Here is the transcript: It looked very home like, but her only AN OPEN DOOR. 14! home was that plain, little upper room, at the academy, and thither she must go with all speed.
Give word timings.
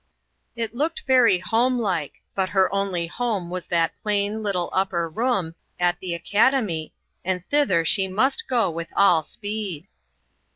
It 0.55 0.73
looked 0.73 1.03
very 1.05 1.37
home 1.37 1.77
like, 1.77 2.23
but 2.33 2.49
her 2.49 2.73
only 2.73 3.03
AN 3.03 3.05
OPEN 3.05 3.05
DOOR. 3.05 3.11
14! 3.11 3.17
home 3.43 3.49
was 3.51 3.65
that 3.67 4.01
plain, 4.01 4.41
little 4.41 4.71
upper 4.73 5.07
room, 5.07 5.53
at 5.79 5.99
the 5.99 6.15
academy, 6.15 6.91
and 7.23 7.45
thither 7.45 7.85
she 7.85 8.07
must 8.07 8.47
go 8.47 8.71
with 8.71 8.91
all 8.97 9.21
speed. 9.21 9.87